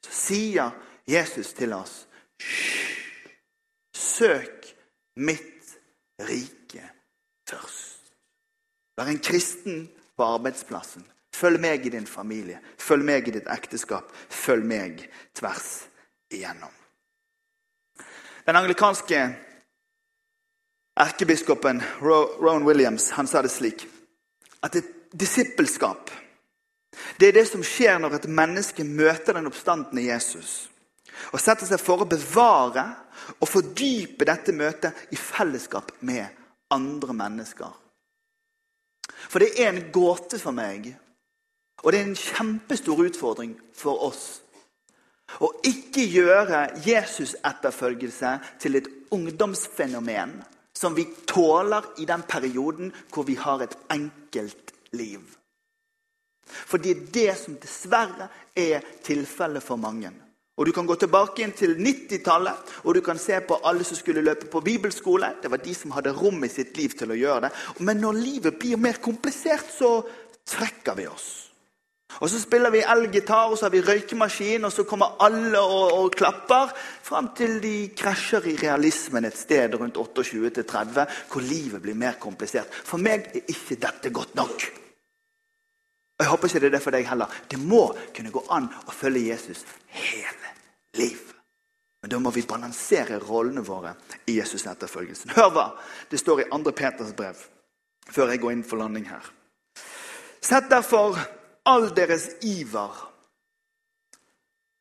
[0.00, 0.72] Så sier
[1.06, 2.06] Jesus til oss
[3.92, 4.66] Søk
[5.16, 5.76] mitt
[6.24, 6.82] rike
[7.48, 8.12] først.
[8.96, 11.04] Vær en kristen på arbeidsplassen.
[11.36, 15.06] Følg meg i din familie, følg meg i ditt ekteskap, følg meg
[15.38, 15.91] tvers
[16.32, 16.70] igjennom.
[18.44, 19.20] Den anglikanske
[21.00, 23.86] erkebiskopen Rowan Williams han sa det slik
[24.60, 26.10] at et disippelskap
[27.16, 30.68] det er det som skjer når et menneske møter den oppstandende Jesus
[31.32, 32.84] og setter seg for å bevare
[33.38, 36.24] og fordype dette møtet i fellesskap med
[36.72, 37.68] andre mennesker.
[39.28, 40.90] For det er en gåte for meg
[41.82, 44.24] og det er en kjempestor utfordring for oss
[45.40, 50.40] å ikke gjøre Jesus-etterfølgelse til et ungdomsfenomen
[50.76, 55.20] som vi tåler i den perioden hvor vi har et enkelt liv.
[56.52, 60.10] For det er det som dessverre er tilfellet for mange.
[60.56, 63.96] Og Du kan gå tilbake inn til 90-tallet og du kan se på alle som
[63.96, 65.32] skulle løpe på bibelskole.
[65.42, 67.52] Det var de som hadde rom i sitt liv til å gjøre det.
[67.80, 70.02] Men når livet blir mer komplisert, så
[70.44, 71.51] trekker vi oss.
[72.20, 75.92] Og Så spiller vi elgitar, og så har vi røykemaskin, og så kommer alle og,
[75.92, 76.74] og klapper.
[77.02, 82.70] Fram til de krasjer i realismen et sted rundt 28-30, hvor livet blir mer komplisert.
[82.72, 84.68] For meg er ikke dette godt nok.
[86.18, 87.26] Og Jeg håper ikke det er det for deg heller.
[87.50, 90.56] Det må kunne gå an å følge Jesus hele
[90.94, 91.32] livet.
[92.02, 93.94] Men da må vi balansere rollene våre
[94.26, 95.34] i Jesus' etterfølgelsen.
[95.36, 95.66] Hør hva
[96.10, 96.72] det står i 2.
[96.74, 97.38] Peters brev,
[98.10, 99.28] før jeg går inn for landing her.
[100.42, 101.18] Sett derfor
[101.64, 102.94] all deres iver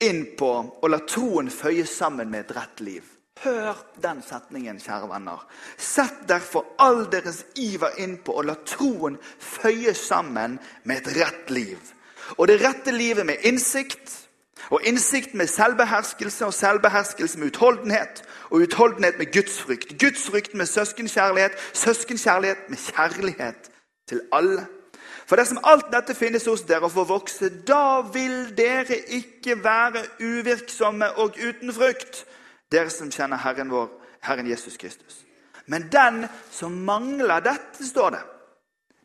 [0.02, 3.04] inn på å la troen føye sammen med et rett liv.
[3.42, 5.46] Hør den setningen, kjære venner.
[5.78, 11.54] Sett derfor all deres iver inn på å la troen føye sammen med et rett
[11.54, 11.94] liv.
[12.38, 14.18] Og det rette livet med innsikt,
[14.70, 19.98] og innsikt med selvbeherskelse, og selvbeherskelse med utholdenhet, og utholdenhet med gudsfrykt.
[20.00, 23.72] Gudsfrykt med søskenkjærlighet, søskenkjærlighet med kjærlighet
[24.08, 24.68] til alle.
[25.32, 30.02] For dersom alt dette finnes hos dere og får vokse, da vil dere ikke være
[30.20, 32.26] uvirksomme og uten frukt,
[32.68, 33.86] dere som kjenner Herren vår,
[34.28, 35.22] Herren Jesus Kristus.
[35.72, 38.20] Men den som mangler dette, står det,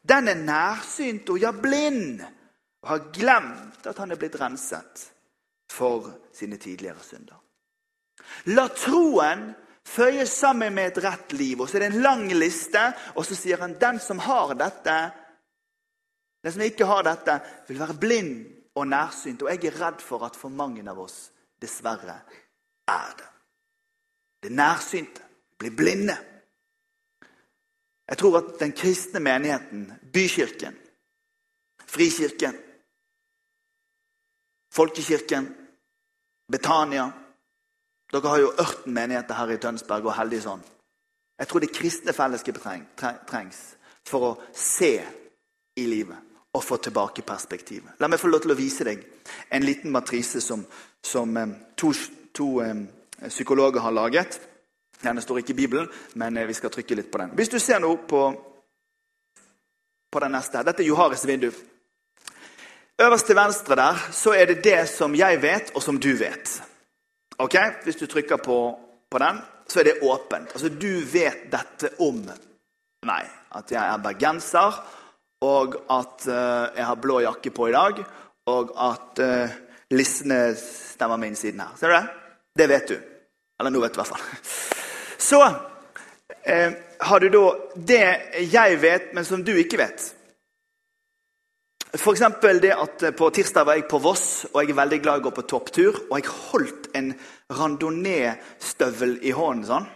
[0.02, 2.24] den er nærsynt og ja, blind,
[2.82, 5.04] og har glemt at han er blitt renset
[5.70, 7.38] for sine tidligere synder.
[8.50, 9.52] La troen
[9.86, 11.62] føyes sammen med et rett liv.
[11.62, 12.82] Og så er det en lang liste,
[13.14, 14.96] og så sier han den som har dette,
[16.46, 18.34] den som ikke har dette, vil være blind
[18.78, 19.40] og nærsynt.
[19.42, 22.20] Og jeg er redd for at for mange av oss dessverre
[22.86, 23.30] er det.
[24.44, 25.24] Det nærsynte
[25.58, 26.14] blir blinde.
[28.06, 30.76] Jeg tror at den kristne menigheten, bykirken,
[31.82, 32.54] frikirken,
[34.70, 35.48] folkekirken,
[36.52, 37.08] Betania
[38.12, 40.62] Dere har jo 18 menigheter her i Tønsberg og heldig sånn.
[41.42, 43.58] Jeg tror det kristne fellesskapet trengs
[44.06, 44.92] for å se
[45.74, 46.25] i livet
[46.56, 47.98] og få tilbake perspektivet.
[48.00, 49.02] La meg få lov til å vise deg
[49.52, 50.64] en liten matrise som,
[51.04, 51.92] som eh, to,
[52.32, 52.86] to um,
[53.28, 54.40] psykologer har laget.
[55.02, 57.34] Den står ikke i Bibelen, men eh, vi skal trykke litt på den.
[57.36, 58.22] Hvis du ser nå på,
[60.10, 61.50] på den neste Dette er Johares vindu.
[62.96, 66.62] Øverst til venstre der så er det det som jeg vet, og som du vet.
[67.38, 67.56] Ok?
[67.84, 68.58] Hvis du trykker på,
[69.10, 70.54] på den, så er det åpent.
[70.54, 72.22] Altså, Du vet dette om
[73.06, 73.28] meg.
[73.52, 74.80] At jeg er bergenser,
[75.44, 78.00] og at uh, jeg har blå jakke på i dag,
[78.48, 79.56] og at uh,
[79.92, 81.76] lissene stemmer med innsiden her.
[81.76, 82.04] Ser du det?
[82.56, 82.96] Det vet du.
[83.60, 84.26] Eller nå vet du i hvert fall.
[85.28, 86.70] Så uh,
[87.10, 87.46] har du da
[87.76, 88.04] det
[88.52, 90.12] jeg vet, men som du ikke vet.
[91.96, 92.24] F.eks.
[92.60, 95.26] det at på tirsdag var jeg på Voss, og jeg er veldig glad i å
[95.28, 96.00] gå på topptur.
[96.10, 97.12] Og jeg holdt en
[97.56, 99.64] randonee-støvel i hånden.
[99.68, 99.86] sånn.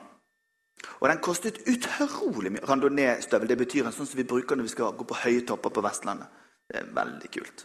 [1.00, 2.64] Og den kostet utrolig mye.
[2.68, 5.72] Randonee-støvel det betyr en sånn som vi bruker når vi skal gå på høye topper
[5.72, 6.28] på Vestlandet.
[6.68, 7.64] Det er veldig kult.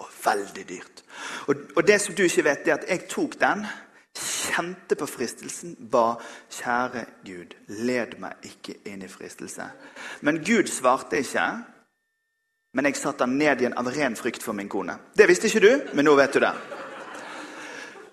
[0.00, 1.02] Og veldig dyrt.
[1.48, 3.66] Og, og det som du ikke vet, er at jeg tok den,
[4.16, 6.14] kjente på fristelsen, ba
[6.52, 9.66] kjære Gud, led meg ikke inn i fristelse.
[10.24, 11.46] Men Gud svarte ikke.
[12.76, 14.98] Men jeg satte den ned igjen av ren frykt for min kone.
[15.16, 16.52] Det visste ikke du, men nå vet du det.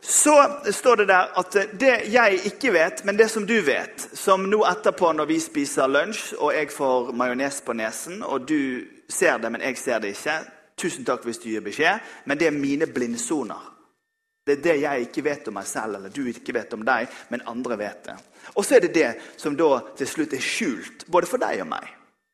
[0.03, 4.49] Så står det der at det jeg ikke vet, men det som du vet Som
[4.51, 9.39] nå etterpå når vi spiser lunsj, og jeg får majones på nesen, og du ser
[9.39, 10.41] det, men jeg ser det ikke
[10.77, 13.69] Tusen takk hvis du gir beskjed, men det er mine blindsoner.
[14.43, 17.07] Det er det jeg ikke vet om meg selv, eller du ikke vet om deg,
[17.29, 18.15] men andre vet det.
[18.55, 21.69] Og så er det det som da til slutt er skjult, både for deg og
[21.77, 21.85] meg.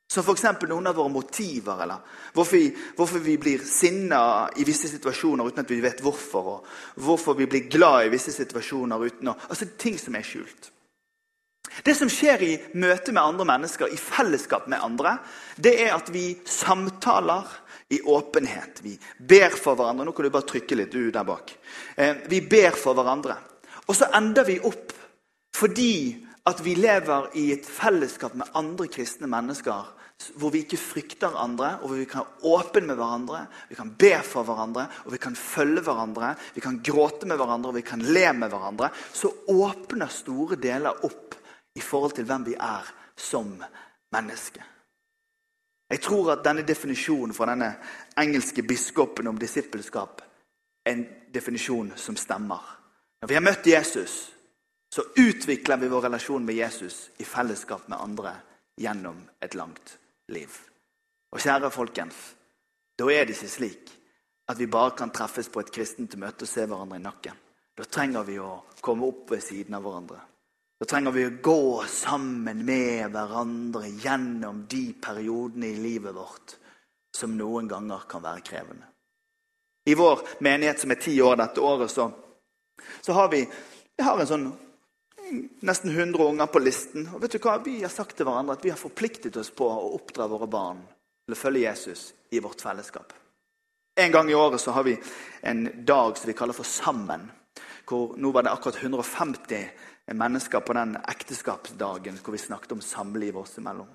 [0.10, 0.44] Som f.eks.
[0.66, 2.02] noen av våre motiver, eller
[2.34, 6.48] hvorfor vi, hvorfor vi blir sinna i visse situasjoner uten at vi vet hvorfor.
[6.56, 10.72] Og hvorfor vi blir glad i visse situasjoner uten å Altså ting som er skjult.
[11.86, 15.20] Det som skjer i møte med andre mennesker, i fellesskap med andre,
[15.56, 17.46] det er at vi samtaler
[17.94, 18.82] i åpenhet.
[18.82, 20.08] Vi ber for hverandre.
[20.08, 21.54] Nå kan du bare trykke litt, du der bak.
[21.96, 23.38] Eh, vi ber for hverandre.
[23.86, 24.96] Og så ender vi opp
[25.60, 25.94] fordi
[26.50, 29.99] at vi lever i et fellesskap med andre kristne mennesker
[30.36, 33.92] hvor vi ikke frykter andre, og hvor vi kan være åpne med hverandre, vi kan
[34.00, 37.86] be for hverandre, og vi kan følge hverandre, vi kan gråte med hverandre og vi
[37.88, 41.38] kan le med hverandre, så åpner store deler opp
[41.76, 43.54] i forhold til hvem vi er som
[44.12, 44.64] menneske.
[45.90, 47.72] Jeg tror at denne definisjonen fra denne
[48.20, 50.22] engelske biskopen om disippelskap
[50.86, 52.60] er en definisjon som stemmer.
[53.22, 54.20] Når vi har møtt Jesus,
[54.94, 58.36] så utvikler vi vår relasjon med Jesus i fellesskap med andre
[58.80, 60.09] gjennom et langt liv.
[61.30, 62.18] Og kjære folkens,
[63.00, 63.92] da er det ikke slik
[64.50, 67.38] at vi bare kan treffes på et kristent møte og se hverandre i nakken.
[67.78, 70.20] Da trenger vi å komme opp ved siden av hverandre.
[70.80, 76.56] Da trenger vi å gå sammen med hverandre gjennom de periodene i livet vårt
[77.16, 78.88] som noen ganger kan være krevende.
[79.90, 82.10] I vår menighet som er ti år dette året, så,
[83.02, 83.42] så har vi,
[83.98, 84.50] vi har en sånn
[85.66, 87.08] nesten 100 unger på listen.
[87.14, 87.58] Og vet du hva?
[87.64, 90.82] Vi har sagt til hverandre at vi har forpliktet oss på å oppdra våre barn
[91.26, 93.14] til å følge Jesus i vårt fellesskap.
[94.00, 94.96] En gang i året så har vi
[95.42, 97.28] en dag som vi kaller for Sammen.
[97.90, 103.42] Hvor, nå var det akkurat 150 mennesker på den ekteskapsdagen hvor vi snakket om samlivet
[103.42, 103.90] oss imellom.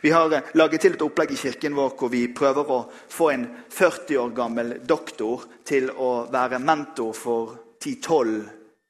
[0.00, 3.30] Vi har eh, laget til et opplegg i kirken vår hvor vi prøver å få
[3.34, 8.36] en 40 år gammel doktor til å være mentor for 10-12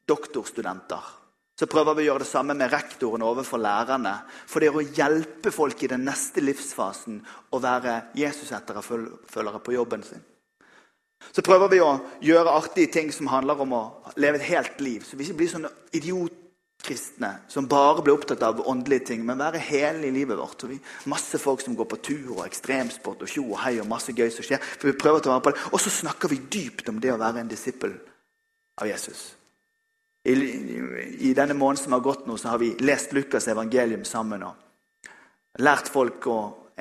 [0.07, 1.24] doktorstudenter.
[1.55, 4.17] Så prøver vi å gjøre det samme med rektoren overfor lærerne.
[4.43, 7.21] For det er å hjelpe folk i den neste livsfasen
[7.55, 10.23] å være Jesus-etterfølgere på jobben sin.
[11.31, 11.93] Så prøver vi å
[12.23, 13.83] gjøre artige ting som handler om å
[14.19, 15.05] leve et helt liv.
[15.07, 19.63] Så vi ikke blir sånne idiotkristne som bare blir opptatt av åndelige ting, men være
[19.63, 20.59] hele i livet vårt.
[20.59, 23.89] Så vi, masse folk som går på tur og ekstremsport og tjo og hei og
[23.89, 24.59] masse gøy som skjer.
[24.59, 25.65] for vi prøver å ta vare på det.
[25.71, 27.95] Og så snakker vi dypt om det å være en disippel
[28.83, 29.34] av Jesus.
[30.25, 30.33] I,
[31.29, 34.43] I, denne måneden som har gått nå, så har vi lest Lukas' evangelium sammen.
[34.43, 36.25] og Lært folk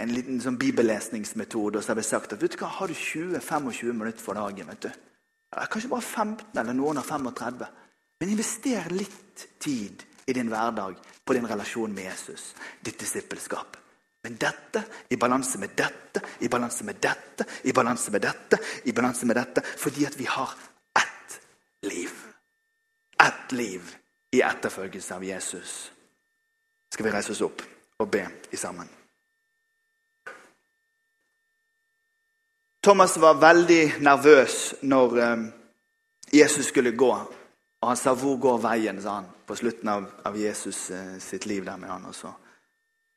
[0.00, 1.78] en liten sånn bibellesningsmetode.
[1.78, 4.72] Og så har vi sagt at vet du hva, har du 20-25 minutter for dagen
[4.72, 4.90] vet du?
[5.70, 7.62] Kanskje bare 15, eller noen har 35.
[8.20, 13.76] Men invester litt tid i din hverdag på din relasjon med Jesus, ditt disippelskap.
[14.24, 14.80] Men dette
[15.12, 19.36] i balanse med dette, i balanse med dette, i balanse med dette, i balanse med
[19.36, 20.54] dette, fordi at vi har
[23.26, 23.96] ett liv
[24.30, 25.92] i etterfølgelse av Jesus.
[26.92, 27.62] Skal vi reise oss opp
[27.98, 28.88] og be i sammen?
[32.84, 35.44] Thomas var veldig nervøs når eh,
[36.36, 37.12] Jesus skulle gå.
[37.80, 41.46] Og han sa 'Hvor går veien?' sa han på slutten av, av Jesus eh, sitt
[41.46, 42.32] liv der med han også.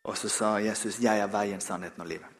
[0.03, 2.33] Og så sa Jesus 'Jeg er veien, sannheten og livet'.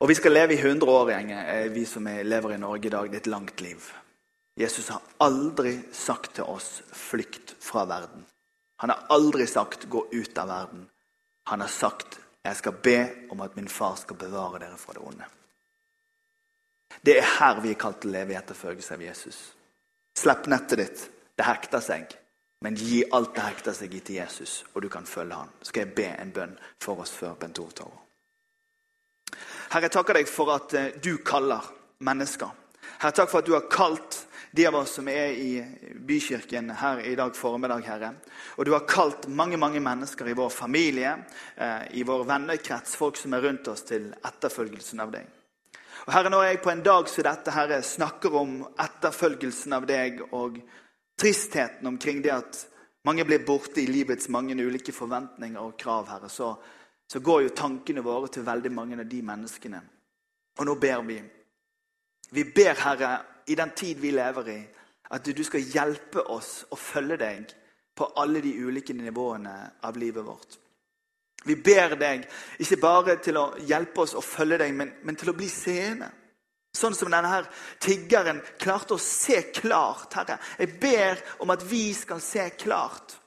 [0.00, 3.04] Og vi skal leve i 100 år, gjenge, vi som lever i Norge i dag.
[3.10, 4.01] Det er et langt liv.
[4.62, 8.24] Jesus har aldri sagt til oss 'flykt fra verden'.
[8.78, 10.88] Han har aldri sagt 'gå ut av verden'.
[11.46, 15.00] Han har sagt 'jeg skal be om at min far skal bevare dere fra det
[15.00, 15.30] onde'.
[17.06, 19.54] Det er her vi er kalt til å leve i etterfølgelse av Jesus.
[20.18, 21.10] Slipp nettet ditt.
[21.38, 22.18] Det hekter seg.
[22.62, 25.48] Men gi alt det hekter seg i til Jesus, og du kan følge han.
[25.62, 27.90] Så skal jeg be en bønn for oss før Bent Ove tar.
[29.72, 31.64] Herre, jeg takker deg for at eh, du kaller
[31.98, 32.50] mennesker.
[33.00, 35.52] Herre, takk for at du har kalt de av oss som er i
[36.04, 38.10] bykirken her i dag formiddag, Herre.
[38.60, 41.14] Og du har kalt mange mange mennesker i vår familie,
[41.56, 45.30] eh, i vår vennekrets, folk som er rundt oss, til etterfølgelsen av deg.
[46.06, 50.20] Og Herre, Når jeg på en dag som dette Herre, snakker om etterfølgelsen av deg
[50.32, 50.60] og
[51.16, 52.66] tristheten omkring det at
[53.04, 56.54] mange blir borte i livets mange ulike forventninger og krav, Herre, så,
[57.08, 59.82] så går jo tankene våre til veldig mange av de menneskene.
[60.58, 61.22] Og nå ber vi.
[62.32, 64.60] Vi ber, Herre, i den tid vi lever i,
[65.12, 67.54] at du skal hjelpe oss å følge deg
[67.94, 70.58] på alle de ulike nivåene av livet vårt.
[71.44, 72.24] Vi ber deg
[72.62, 76.08] ikke bare til å hjelpe oss å følge deg, men, men til å bli seende.
[76.72, 77.48] Sånn som denne her
[77.82, 80.14] tiggeren klarte å se klart.
[80.16, 83.18] Herre, jeg ber om at vi skal se klart.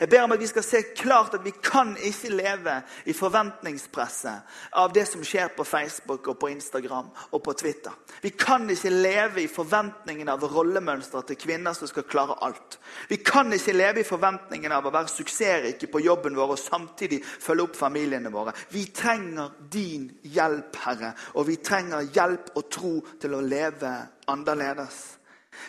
[0.00, 2.74] Jeg ber om at vi skal se klart at vi kan ikke leve
[3.06, 7.94] i forventningspresset av det som skjer på Facebook og på Instagram og på Twitter.
[8.22, 12.78] Vi kan ikke leve i forventningen av rollemønstre til kvinner som skal klare alt.
[13.08, 17.22] Vi kan ikke leve i forventningen av å være suksessrike på jobben vår og samtidig
[17.24, 18.54] følge opp familiene våre.
[18.74, 23.94] Vi trenger din hjelp, Herre, og vi trenger hjelp og tro til å leve
[24.30, 25.04] annerledes.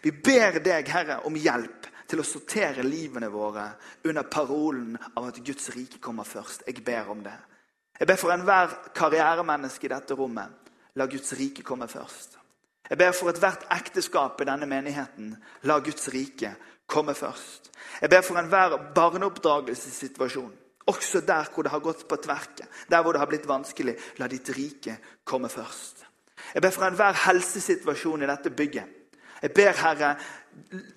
[0.01, 3.65] Vi ber deg, Herre, om hjelp til å sortere livene våre
[4.05, 6.65] under parolen av at Guds rike kommer først.
[6.67, 7.35] Jeg ber om det.
[7.99, 10.71] Jeg ber for enhver karrieremenneske i dette rommet.
[10.95, 12.37] La Guds rike komme først.
[12.89, 15.33] Jeg ber for ethvert ekteskap i denne menigheten.
[15.65, 16.53] La Guds rike
[16.87, 17.71] komme først.
[18.01, 20.53] Jeg ber for enhver barneoppdragelsessituasjon.
[20.85, 23.95] Også der hvor det har gått på tverket, der hvor det har blitt vanskelig.
[24.21, 26.05] La ditt rike komme først.
[26.53, 28.91] Jeg ber for enhver helsesituasjon i dette bygget.
[29.41, 30.15] Jeg ber, Herre,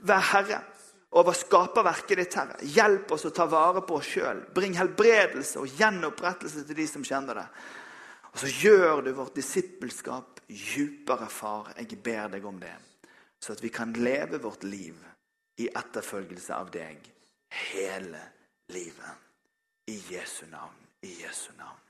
[0.06, 0.60] vær Herre
[1.10, 2.56] over skaperverket ditt, Herre.
[2.62, 4.42] Hjelp oss å ta vare på oss sjøl.
[4.54, 7.46] Bring helbredelse og gjenopprettelse til de som kjenner det.
[8.28, 11.72] Og så gjør du vårt disippelskap djupere, far.
[11.78, 12.74] Jeg ber deg om det.
[13.40, 14.96] Så at vi kan leve vårt liv
[15.58, 17.08] i etterfølgelse av deg
[17.72, 18.20] hele
[18.74, 19.26] livet.
[19.88, 20.76] I Jesu navn.
[21.02, 21.87] I Jesu navn.